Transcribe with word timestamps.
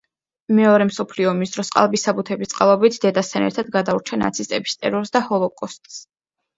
მეორე 0.59 0.87
მსოფლიო 0.87 1.29
ომის 1.33 1.53
დროს 1.57 1.69
ყალბი 1.75 2.01
საბუთების 2.05 2.53
წყალობით 2.55 2.99
დედასთან 3.07 3.49
ერთად 3.53 3.73
გადაურჩა 3.79 4.23
ნაცისტების 4.27 4.83
ტერორს 4.85 5.19
და 5.19 5.27
ჰოლოკოსტს. 5.33 6.07